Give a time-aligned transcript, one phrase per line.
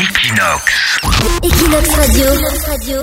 [0.00, 0.98] Equinox.
[1.44, 2.24] Equinox Radio,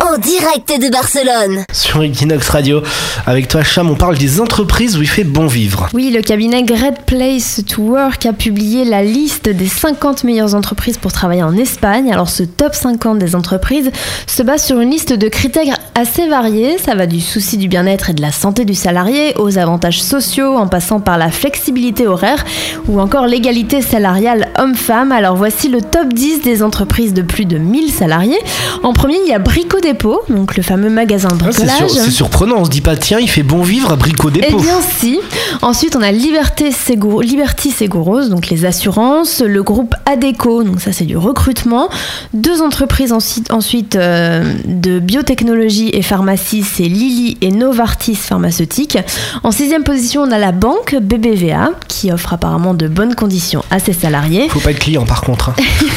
[0.01, 1.63] en direct de Barcelone.
[1.71, 2.81] Sur Equinox Radio,
[3.27, 5.89] avec toi Cham, on parle des entreprises où il fait bon vivre.
[5.93, 10.97] Oui, le cabinet Great Place to Work a publié la liste des 50 meilleures entreprises
[10.97, 12.11] pour travailler en Espagne.
[12.11, 13.91] Alors ce top 50 des entreprises
[14.25, 16.79] se base sur une liste de critères assez variés.
[16.79, 20.55] Ça va du souci du bien-être et de la santé du salarié aux avantages sociaux
[20.55, 22.43] en passant par la flexibilité horaire
[22.87, 25.11] ou encore l'égalité salariale homme-femme.
[25.11, 28.39] Alors voici le top 10 des entreprises de plus de 1000 salariés.
[28.81, 31.91] En premier, il y a Brico Dépôt, donc le fameux magasin de Ah, c'est, bricolage.
[31.91, 34.39] sur- c'est surprenant, on se dit pas tiens, il fait bon vivre à Brico Eh
[34.41, 34.57] Dépôt.
[34.59, 35.19] bien si.
[35.61, 40.91] Ensuite, on a Liberté Seguro, Liberty Seguros, donc les assurances, le groupe Adeco, donc ça
[40.91, 41.89] c'est du recrutement,
[42.33, 48.97] deux entreprises ensuite, ensuite euh, de biotechnologie et pharmacie, c'est Lilly et Novartis pharmaceutique.
[49.43, 53.77] En sixième position, on a la banque BBVA qui offre apparemment de bonnes conditions à
[53.79, 54.47] ses salariés.
[54.49, 55.49] Faut pas être client par contre.
[55.49, 55.53] hein.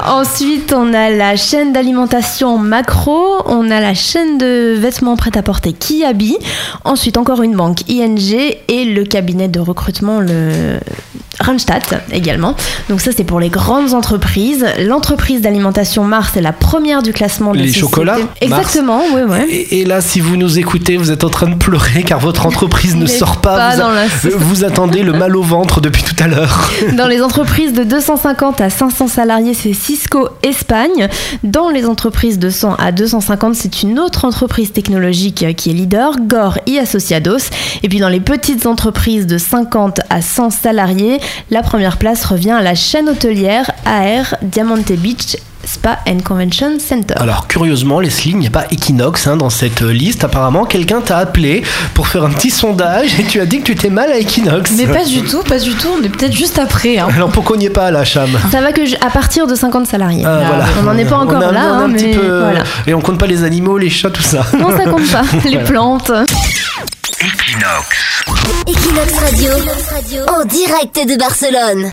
[0.06, 6.36] Ensuite, on a la chaîne d'alimentation Macro, on a la chaîne de vêtements prêt-à-porter Kiabi,
[6.84, 8.34] ensuite encore une banque ING
[8.68, 10.78] et le cabinet de recrutement le
[11.42, 12.54] Randstad également.
[12.88, 14.64] Donc ça c'est pour les grandes entreprises.
[14.80, 19.38] L'entreprise d'alimentation Mars est la première du classement Les chocolats Mars Exactement, oui, oui.
[19.50, 22.46] Et, et là, si vous nous écoutez, vous êtes en train de pleurer car votre
[22.46, 23.56] entreprise ne sort pas.
[23.56, 26.70] pas vous, dans la- euh, vous attendez le mal au ventre depuis tout à l'heure.
[26.96, 31.08] Dans les entreprises de 250 à 500 salariés, c'est Cisco Espagne.
[31.42, 36.14] Dans les entreprises de 100 à 250, c'est une autre entreprise technologique qui est leader,
[36.20, 37.38] Gore y Associados.
[37.82, 41.18] Et puis dans les petites entreprises de 50 à 100 salariés,
[41.50, 47.14] la première place revient à la chaîne hôtelière AR Diamante Beach Spa and Convention Center.
[47.18, 50.24] Alors curieusement, Leslie, il n'y a pas Equinox hein, dans cette euh, liste.
[50.24, 51.62] Apparemment, quelqu'un t'a appelé
[51.94, 54.72] pour faire un petit sondage et tu as dit que tu étais mal à Equinox.
[54.76, 55.86] Mais pas du tout, pas du tout.
[56.00, 56.98] On est peut-être juste après.
[56.98, 57.06] hein.
[57.14, 58.28] Alors pourquoi on n'y est pas là, Cham?
[58.50, 60.24] Ça va que je- à partir de 50 salariés.
[60.26, 60.64] Ah, voilà.
[60.80, 62.40] On n'en est pas On encore a- on là, a un hein, petit mais peu,
[62.40, 62.64] voilà.
[62.88, 64.44] Et on compte pas les animaux, les chats, tout ça.
[64.58, 65.22] Non, ça compte pas.
[65.48, 66.10] Les plantes.
[68.66, 69.56] Equinox Radio,
[70.40, 71.90] en direct de Barcelone.